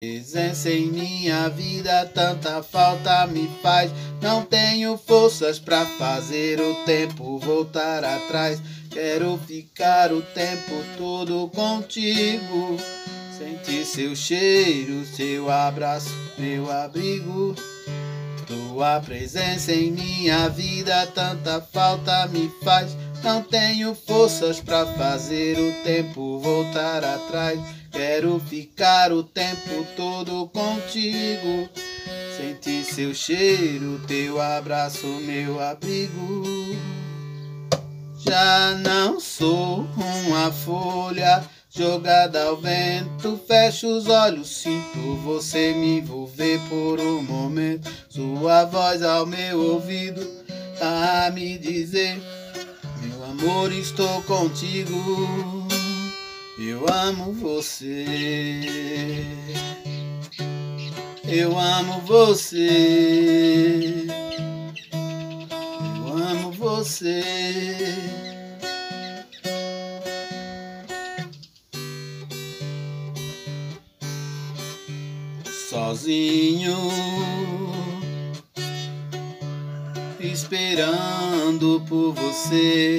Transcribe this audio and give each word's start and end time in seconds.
presença 0.00 0.70
em 0.70 0.86
minha 0.92 1.48
vida 1.48 2.08
tanta 2.14 2.62
falta 2.62 3.26
me 3.26 3.50
faz. 3.60 3.90
Não 4.22 4.44
tenho 4.44 4.96
forças 4.96 5.58
para 5.58 5.84
fazer 5.84 6.60
o 6.60 6.84
tempo 6.84 7.38
voltar 7.38 8.04
atrás. 8.04 8.62
Quero 8.90 9.36
ficar 9.38 10.12
o 10.12 10.22
tempo 10.22 10.72
todo 10.96 11.48
contigo. 11.48 12.76
Sentir 13.36 13.84
seu 13.84 14.14
cheiro, 14.14 15.04
seu 15.04 15.50
abraço, 15.50 16.14
meu 16.38 16.70
abrigo. 16.70 17.56
Tua 18.46 19.00
presença 19.00 19.72
em 19.72 19.90
minha 19.90 20.48
vida 20.48 21.08
tanta 21.08 21.60
falta 21.60 22.28
me 22.28 22.48
faz. 22.62 22.96
Não 23.24 23.42
tenho 23.42 23.96
forças 23.96 24.60
para 24.60 24.86
fazer 24.94 25.58
o 25.58 25.84
tempo 25.84 26.38
voltar 26.38 27.04
atrás. 27.04 27.77
Quero 27.90 28.38
ficar 28.38 29.12
o 29.12 29.22
tempo 29.22 29.86
todo 29.96 30.48
contigo. 30.48 31.68
Sentir 32.36 32.84
seu 32.84 33.14
cheiro, 33.14 34.00
teu 34.06 34.40
abraço, 34.40 35.06
meu 35.06 35.60
abrigo. 35.60 36.42
Já 38.18 38.74
não 38.74 39.18
sou 39.18 39.86
uma 40.26 40.52
folha 40.52 41.42
jogada 41.70 42.44
ao 42.44 42.56
vento. 42.56 43.40
Fecho 43.46 43.88
os 43.88 44.06
olhos, 44.06 44.48
sinto 44.48 45.16
você 45.24 45.72
me 45.72 45.98
envolver 45.98 46.60
por 46.68 47.00
um 47.00 47.22
momento. 47.22 47.90
Sua 48.08 48.64
voz 48.64 49.02
ao 49.02 49.24
meu 49.24 49.58
ouvido 49.60 50.20
a 50.80 51.30
me 51.30 51.56
dizer: 51.58 52.20
Meu 53.02 53.24
amor, 53.24 53.72
estou 53.72 54.22
contigo. 54.22 55.57
Eu 56.60 56.84
amo 56.92 57.32
você. 57.34 59.24
Eu 61.24 61.56
amo 61.56 62.00
você. 62.00 64.04
Eu 65.96 66.16
amo 66.16 66.50
você. 66.50 67.22
Sozinho, 75.70 76.76
esperando 80.18 81.80
por 81.88 82.12
você. 82.14 82.98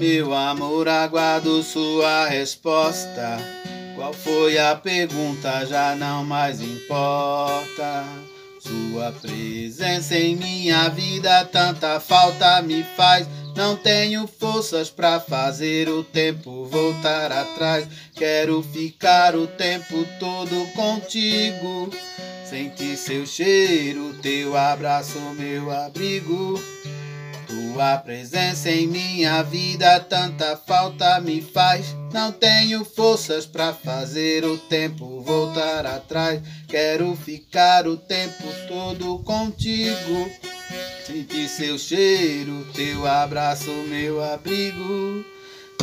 Meu 0.00 0.32
amor, 0.32 0.88
aguardo 0.88 1.62
sua 1.62 2.26
resposta. 2.26 3.36
Qual 3.94 4.14
foi 4.14 4.58
a 4.58 4.74
pergunta? 4.74 5.66
Já 5.66 5.94
não 5.94 6.24
mais 6.24 6.58
importa. 6.62 8.06
Sua 8.60 9.12
presença 9.12 10.16
em 10.16 10.36
minha 10.36 10.88
vida 10.88 11.44
tanta 11.44 12.00
falta 12.00 12.62
me 12.62 12.82
faz. 12.96 13.28
Não 13.54 13.76
tenho 13.76 14.26
forças 14.26 14.88
para 14.88 15.20
fazer 15.20 15.86
o 15.90 16.02
tempo 16.02 16.64
voltar 16.64 17.30
atrás. 17.30 17.86
Quero 18.14 18.62
ficar 18.62 19.36
o 19.36 19.46
tempo 19.46 20.06
todo 20.18 20.66
contigo. 20.72 21.90
Sentir 22.46 22.96
seu 22.96 23.26
cheiro, 23.26 24.14
teu 24.22 24.56
abraço, 24.56 25.18
meu 25.36 25.70
abrigo. 25.70 26.58
Tua 27.80 27.96
presença 27.96 28.70
em 28.70 28.86
minha 28.86 29.42
vida 29.42 29.98
tanta 30.00 30.54
falta 30.54 31.18
me 31.18 31.40
faz. 31.40 31.96
Não 32.12 32.30
tenho 32.30 32.84
forças 32.84 33.46
para 33.46 33.72
fazer 33.72 34.44
o 34.44 34.58
tempo 34.58 35.22
voltar 35.22 35.86
atrás. 35.86 36.42
Quero 36.68 37.16
ficar 37.16 37.86
o 37.86 37.96
tempo 37.96 38.44
todo 38.68 39.20
contigo. 39.20 40.30
Sentir 41.06 41.48
seu 41.48 41.78
cheiro, 41.78 42.66
teu 42.74 43.06
abraço, 43.06 43.70
meu 43.88 44.22
abrigo. 44.22 45.24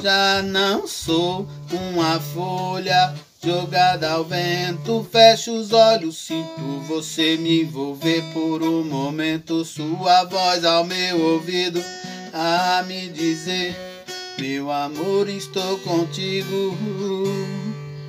Já 0.04 0.42
não 0.44 0.88
sou 0.88 1.48
uma 1.72 2.20
folha 2.20 3.16
jogada 3.44 4.12
ao 4.12 4.24
vento. 4.24 5.08
Fecho 5.12 5.52
os 5.54 5.72
olhos, 5.74 6.18
sinto 6.18 6.62
você 6.88 7.38
me 7.38 7.62
envolver 7.62 8.24
por 8.34 8.62
um 8.62 8.84
momento. 8.84 9.66
Sua 9.66 10.24
voz 10.26 10.64
ao 10.64 10.84
meu 10.84 11.20
ouvido 11.20 11.84
a 12.34 12.84
me 12.84 13.10
dizer: 13.10 13.76
Meu 14.40 14.72
amor, 14.72 15.28
estou 15.30 15.80
contigo. 15.80 16.78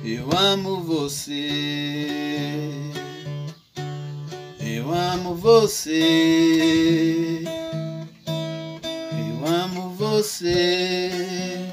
Eu 0.03 0.29
amo 0.37 0.81
você. 0.83 1.57
Eu 4.59 4.93
amo 4.93 5.35
você. 5.35 6.03
Eu 9.11 9.47
amo 9.47 9.89
você. 9.95 11.68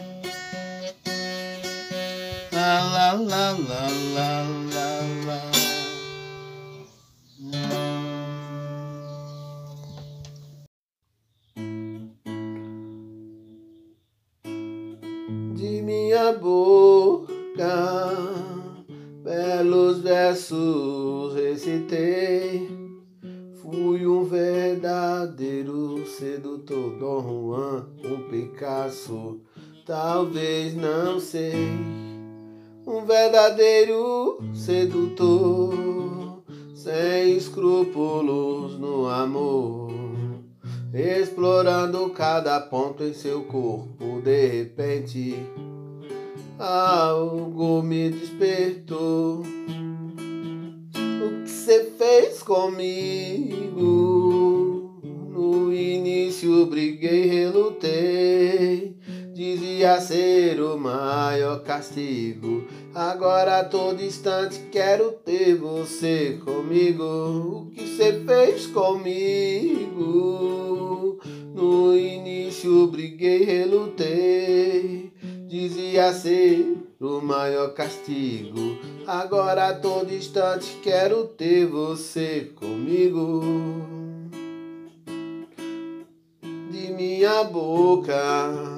La 2.67 2.83
la 2.83 3.13
la 3.13 3.53
la 4.17 4.31
la 4.75 4.91
la. 5.27 5.41
De 15.55 15.83
minha 15.83 16.33
boca, 16.33 17.77
belos 19.23 20.03
versos 20.03 21.35
recitei. 21.35 22.69
Fui 23.63 24.05
um 24.09 24.25
verdadeiro 24.25 26.05
sedutor, 26.05 26.99
Dom 26.99 27.23
Juan, 27.23 27.87
um 28.03 28.29
Picasso, 28.29 29.41
talvez 29.87 30.75
não 30.75 31.21
sei. 31.21 32.06
Um 32.87 33.05
verdadeiro 33.05 34.39
sedutor, 34.55 35.75
sem 36.73 37.37
escrúpulos 37.37 38.79
no 38.79 39.09
amor, 39.09 39.91
explorando 40.95 42.09
cada 42.11 42.61
ponto 42.61 43.03
em 43.03 43.13
seu 43.13 43.43
corpo. 43.43 44.21
De 44.23 44.47
repente, 44.47 45.35
algo 46.61 47.83
me 47.83 48.11
despertou. 48.11 49.41
O 49.41 51.43
que 51.43 51.51
você 51.51 51.91
fez 51.99 52.41
comigo? 52.41 53.83
No 55.33 55.73
início 55.73 56.67
briguei, 56.67 57.27
relutei. 57.27 57.96
Dizia 59.87 60.01
ser 60.01 60.61
o 60.61 60.77
maior 60.77 61.63
castigo. 61.63 62.65
Agora 62.93 63.63
todo 63.63 64.03
instante 64.03 64.59
quero 64.73 65.13
ter 65.13 65.55
você 65.55 66.41
comigo. 66.45 67.05
O 67.05 67.71
que 67.71 67.87
você 67.87 68.25
fez 68.27 68.67
comigo? 68.67 70.01
No 71.55 71.97
início 71.97 72.89
briguei, 72.89 73.45
relutei. 73.45 75.13
Dizia 75.47 76.13
ser 76.13 76.79
o 77.01 77.21
maior 77.21 77.73
castigo. 77.73 78.77
Agora 79.07 79.73
todo 79.73 80.13
instante 80.13 80.81
quero 80.83 81.27
ter 81.27 81.65
você 81.65 82.51
comigo. 82.57 83.41
De 86.73 86.93
minha 86.93 87.45
boca 87.45 88.76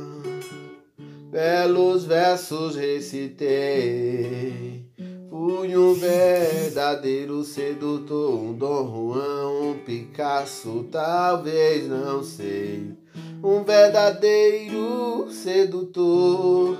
belos 1.30 2.04
versos 2.04 2.76
recitei. 2.76 4.84
Fui 5.28 5.76
um 5.76 5.94
verdadeiro 5.94 7.44
sedutor, 7.44 8.34
um 8.34 8.54
Dom 8.54 8.86
Juan, 8.86 9.48
um 9.48 9.78
Picasso, 9.84 10.86
talvez 10.90 11.86
não 11.88 12.22
sei. 12.22 12.96
Um 13.42 13.62
verdadeiro 13.62 15.28
sedutor, 15.30 16.78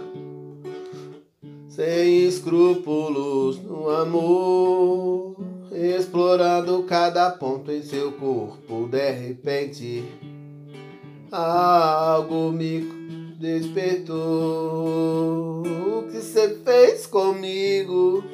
sem 1.68 2.26
escrúpulos 2.26 3.62
no 3.62 3.90
amor, 3.90 5.36
explorando 5.70 6.82
cada 6.84 7.30
ponto 7.30 7.70
em 7.70 7.82
seu 7.82 8.12
corpo. 8.12 8.88
De 8.88 9.10
repente, 9.10 10.04
algo 11.30 12.50
me 12.50 12.98
despertou. 13.38 14.18
O 15.62 16.02
que 16.10 16.20
você 16.20 16.58
fez 16.64 17.06
comigo? 17.06 18.24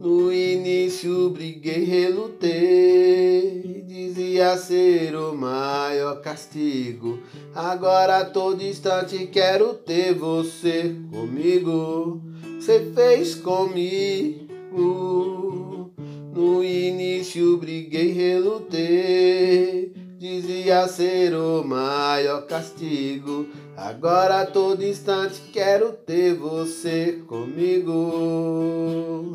No 0.00 0.32
início 0.32 1.30
briguei, 1.30 1.84
relutei. 1.84 3.84
Dizia 3.86 4.56
ser 4.56 5.14
o 5.14 5.32
maior 5.34 6.20
castigo. 6.20 7.20
Agora 7.54 8.24
todo 8.24 8.60
instante 8.62 9.26
quero 9.26 9.74
ter 9.74 10.14
você 10.14 10.96
comigo. 11.10 12.20
você 12.58 12.90
fez 12.94 13.36
comigo. 13.36 14.48
No 16.34 16.64
início 16.64 17.56
briguei, 17.56 18.12
relutei. 18.12 19.37
Dizia 20.68 20.86
ser 20.86 21.34
o 21.34 21.64
maior 21.64 22.42
castigo. 22.42 23.46
Agora 23.74 24.42
a 24.42 24.46
todo 24.46 24.84
instante 24.84 25.40
quero 25.50 25.94
ter 25.94 26.34
você 26.34 27.22
comigo. 27.26 29.32